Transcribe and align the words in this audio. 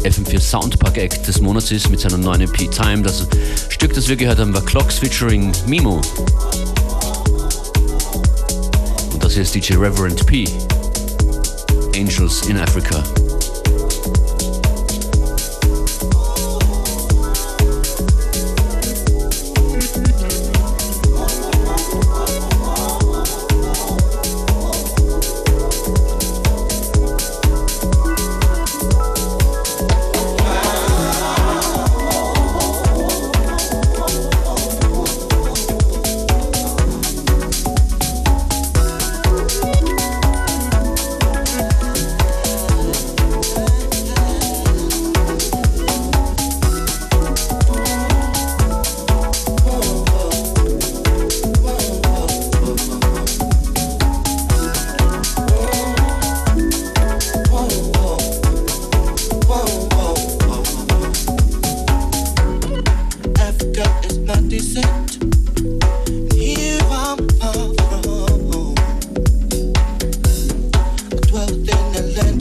FM4 0.00 0.40
Soundpark 0.72 0.96
Act 0.96 1.26
des 1.28 1.42
Monats 1.42 1.70
ist 1.70 1.90
mit 1.90 2.00
seiner 2.00 2.16
neuen 2.16 2.40
EP 2.40 2.68
Time. 2.70 3.02
Das 3.02 3.26
Stück, 3.68 3.92
das 3.92 4.08
wir 4.08 4.16
gehört 4.16 4.38
haben, 4.38 4.54
war 4.54 4.62
Clocks 4.62 4.98
featuring 4.98 5.52
Mimo. 5.66 6.00
Und 9.12 9.22
das 9.22 9.34
hier 9.34 9.42
ist 9.42 9.54
DJ 9.54 9.74
Reverend 9.74 10.24
P. 10.26 10.44
Angels 11.94 12.42
in 12.48 12.56
Africa. 12.58 13.02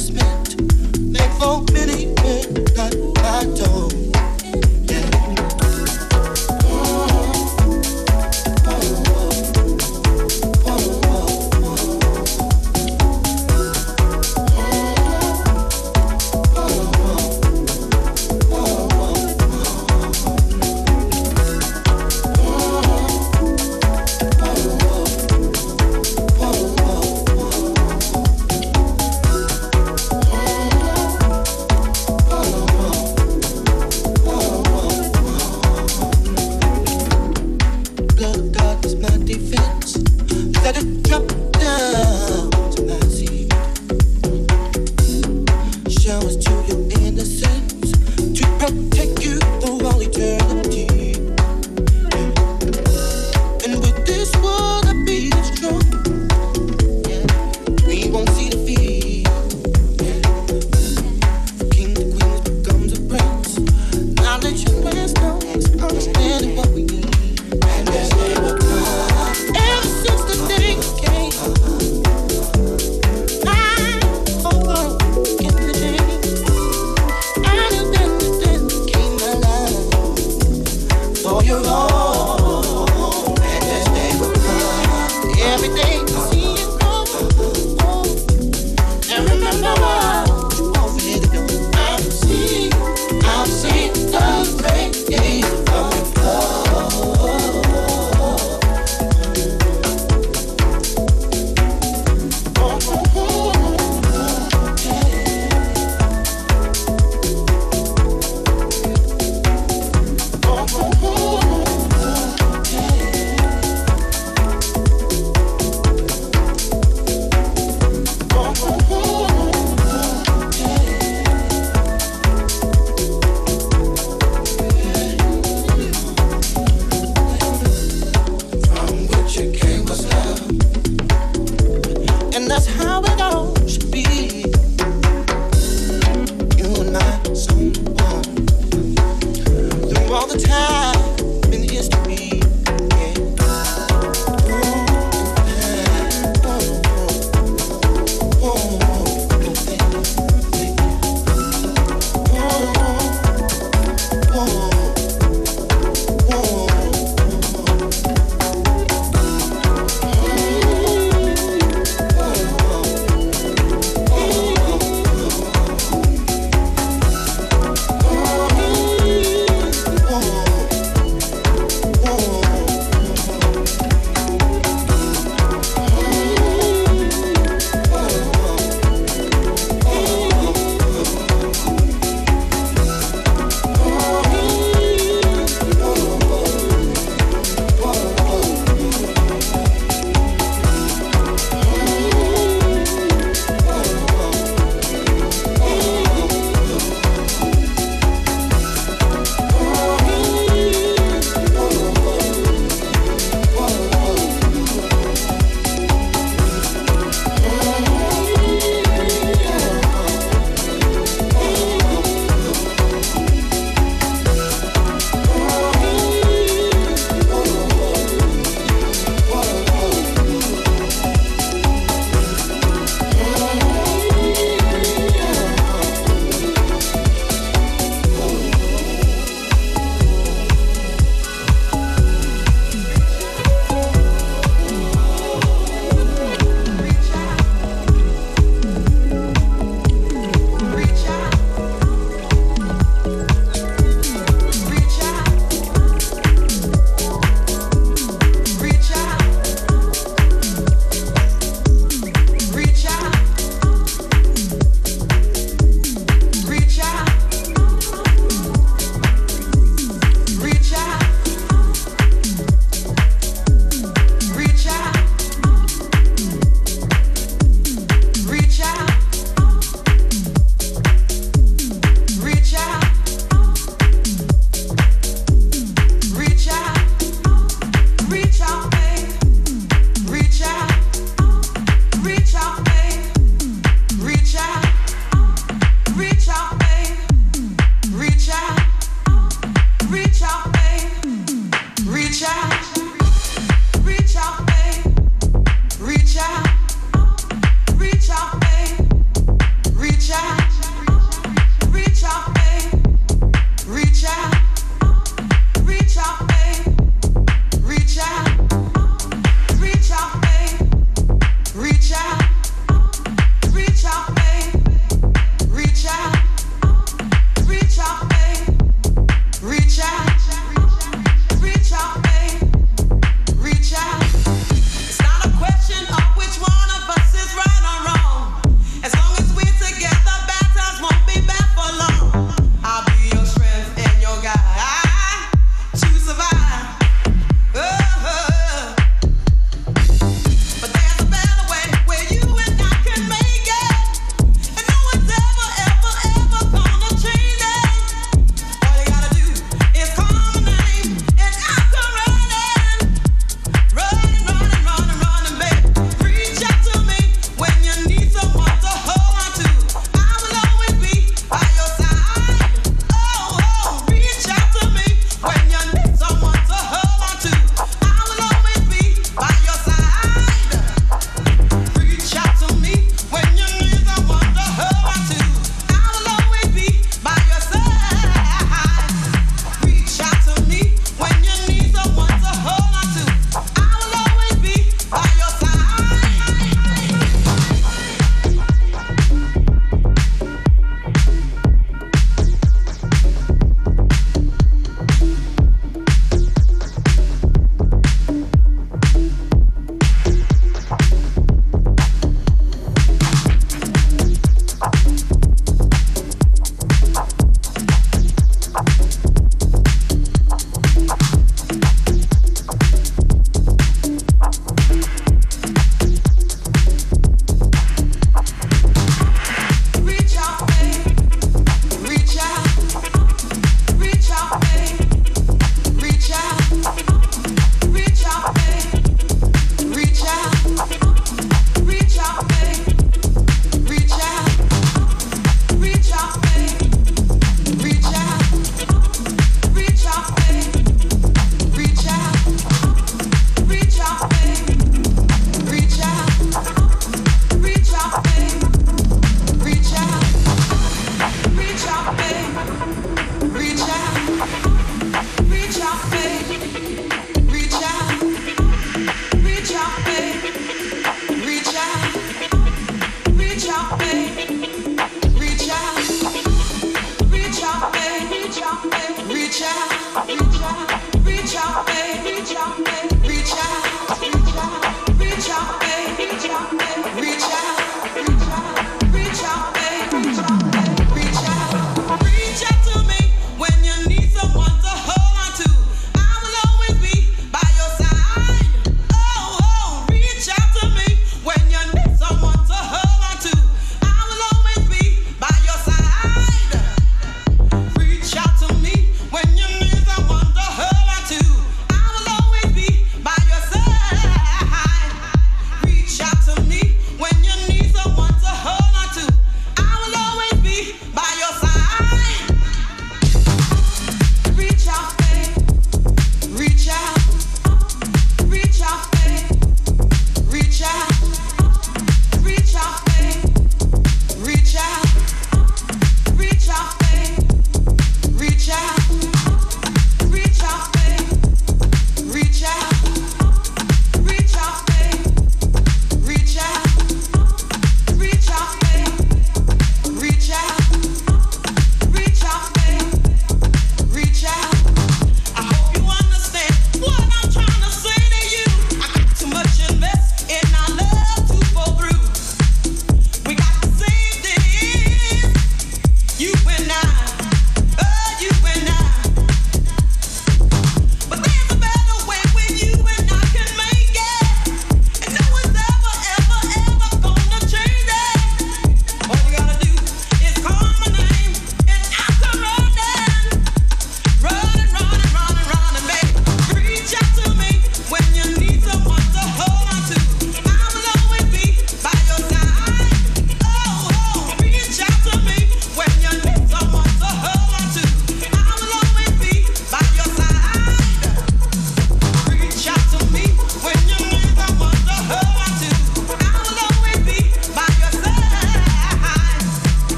успех 0.00 0.39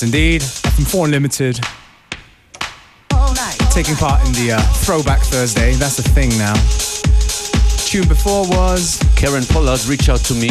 Yes, 0.00 0.04
indeed. 0.04 0.42
FM4 0.42 1.06
Unlimited. 1.06 1.56
Taking 3.72 3.96
part 3.96 4.24
in 4.28 4.32
the 4.34 4.52
uh, 4.52 4.60
Throwback 4.74 5.18
Thursday. 5.22 5.72
That's 5.74 5.98
a 5.98 6.04
thing 6.04 6.28
now. 6.38 6.54
Tune 7.84 8.06
before 8.06 8.48
was. 8.48 9.02
Karen 9.16 9.42
Pollard, 9.44 9.84
Reach 9.86 10.08
Out 10.08 10.20
to 10.26 10.34
Me. 10.34 10.50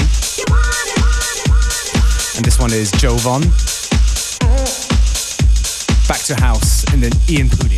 And 2.35 2.43
this 2.43 2.57
one 2.59 2.73
is 2.73 2.91
Joe 2.91 3.15
Von. 3.19 3.39
Back 6.09 6.19
to 6.25 6.35
House 6.41 6.83
and 6.91 7.01
then 7.01 7.13
Ian 7.29 7.47
Pooley 7.49 7.77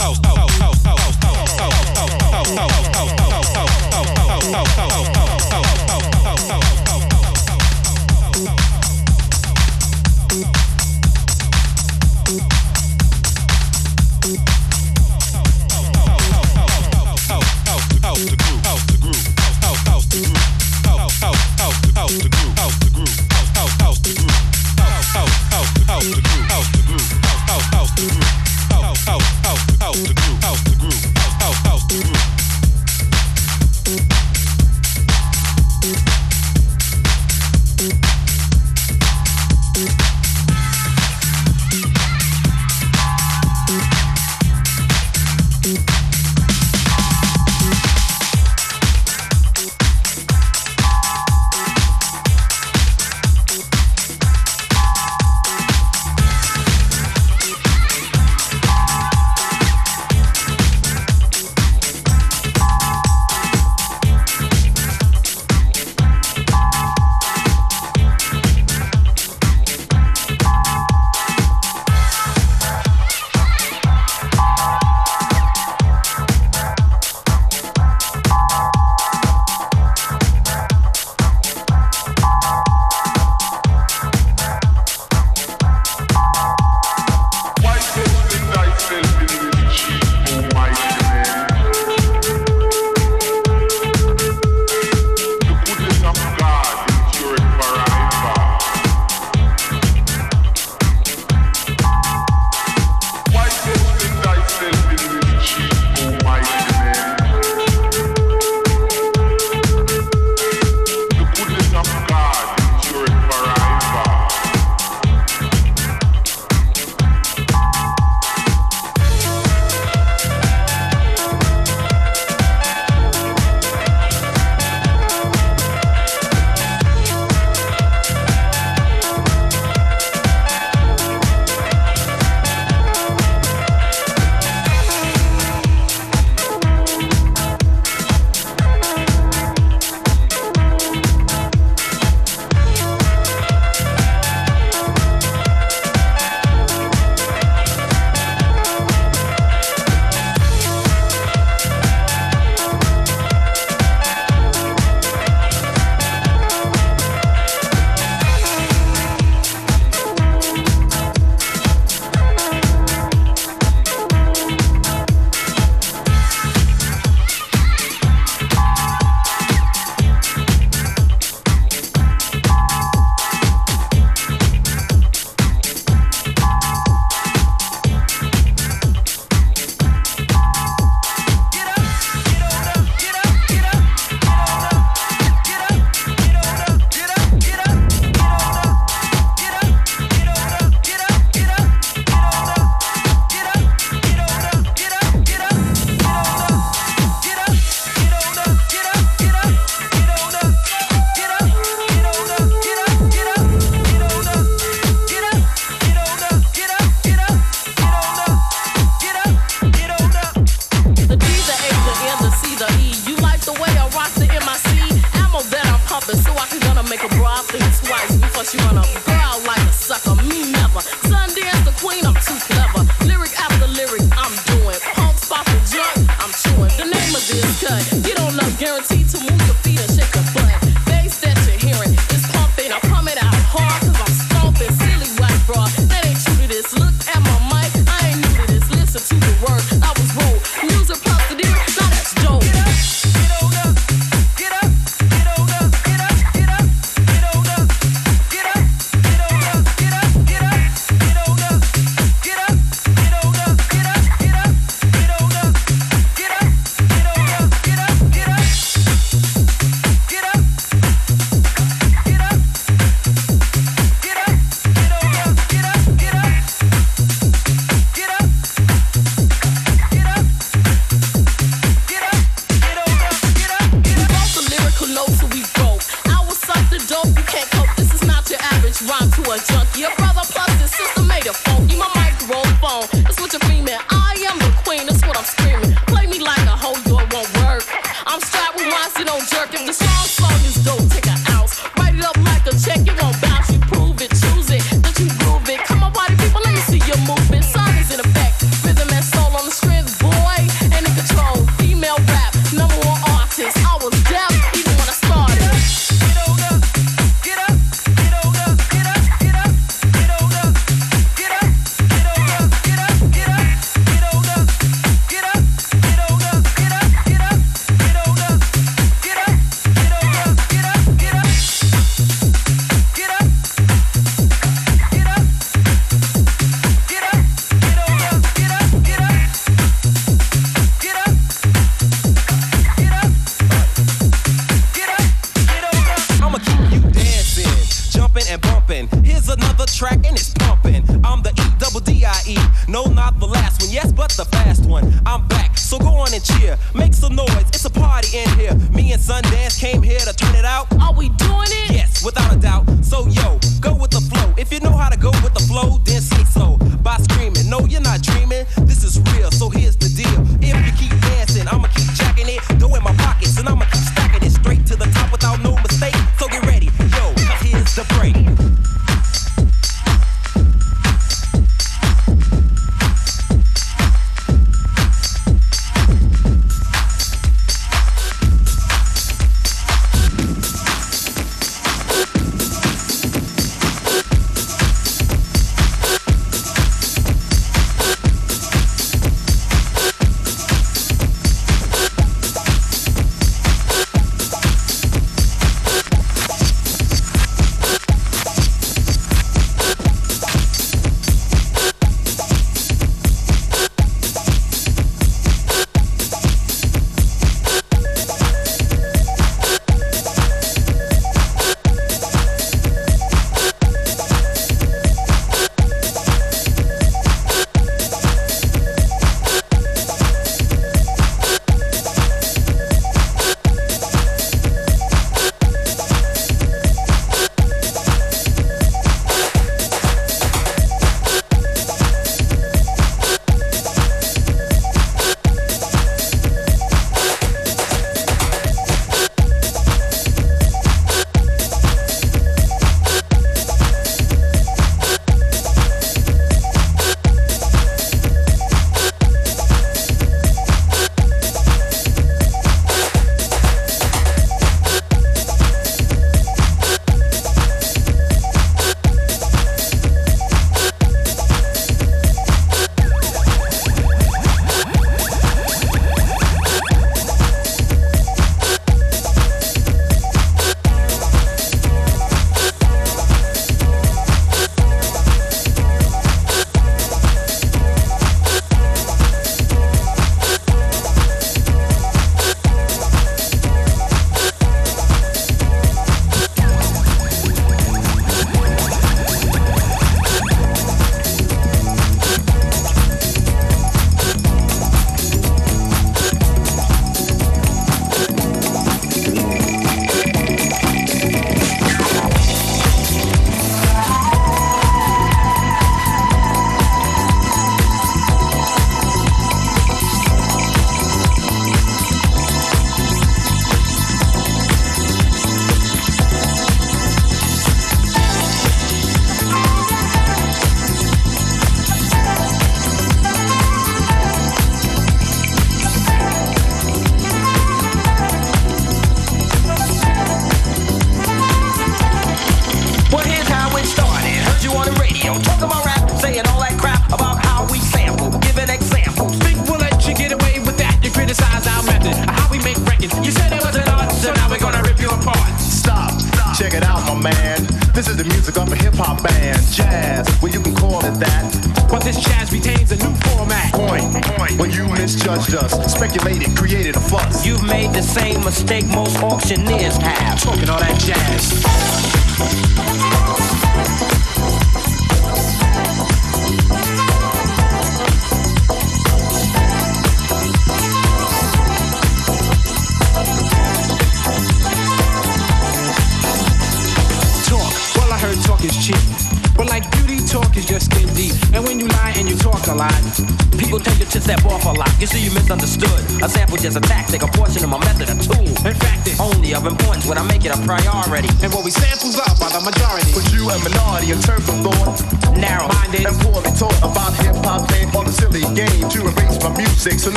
out, 0.00 0.24
out, 0.26 0.47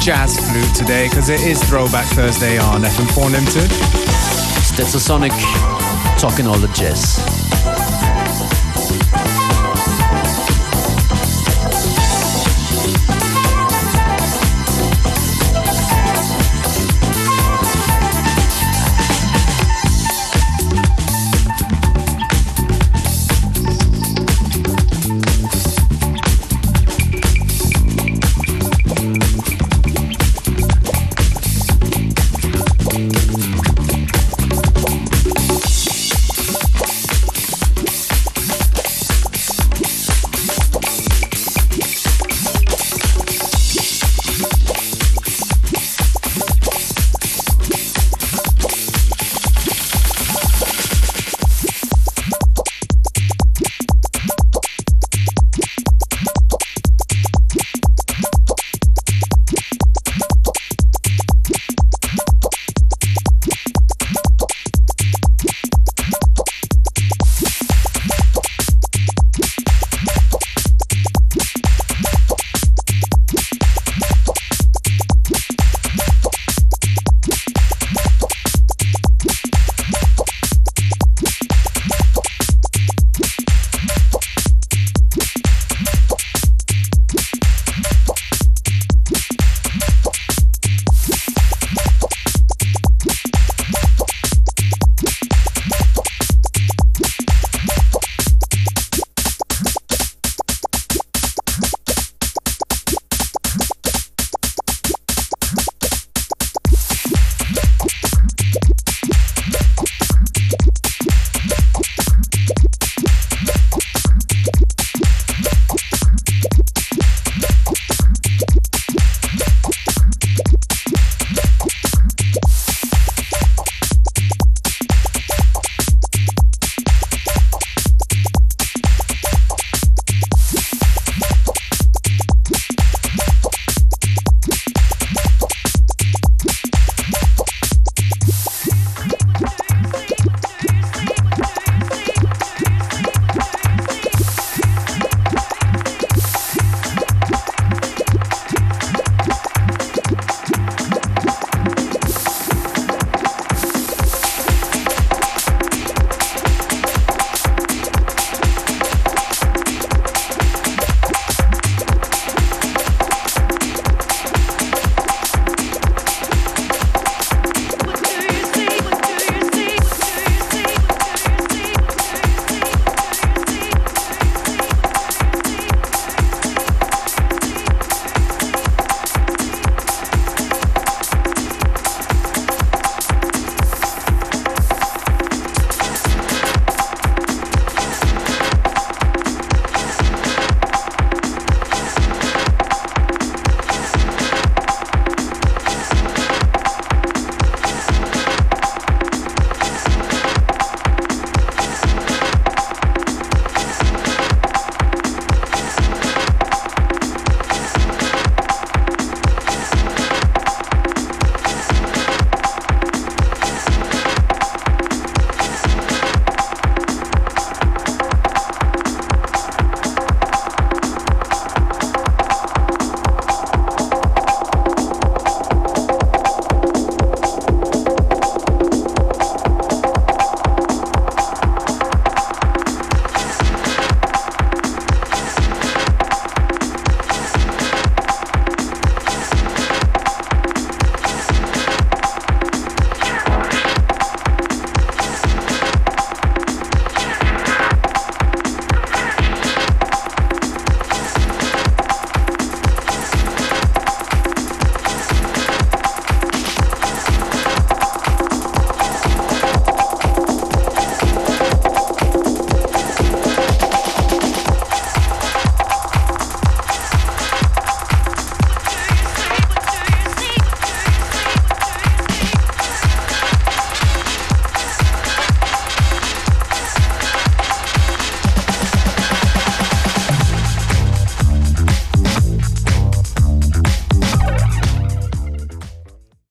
jazz 0.00 0.38
flute 0.50 0.74
today 0.74 1.08
because 1.08 1.28
it 1.28 1.40
is 1.42 1.62
Throwback 1.68 2.06
Thursday 2.14 2.58
on 2.58 2.82
FM4 2.82 3.30
Limited. 3.32 3.70
Stetsasonic 4.70 5.38
talking 6.20 6.46
all 6.46 6.58
the 6.58 6.68
jazz. 6.68 7.39